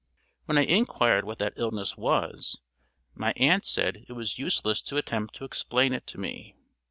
[0.45, 2.59] When I inquired what that illness was,
[3.13, 6.55] my aunt said it was useless to attempt to explain it to me.